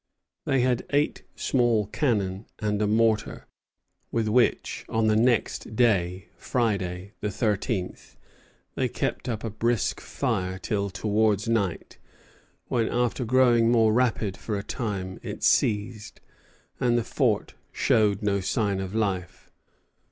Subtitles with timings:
[0.45, 3.45] They had eight small cannon and a mortar,
[4.11, 8.17] with which on the next day, Friday, the thirteenth,
[8.73, 11.99] they kept up a brisk fire till towards night;
[12.65, 16.19] when, after growing more rapid for a time, it ceased,
[16.79, 19.51] and the fort showed no sign of life.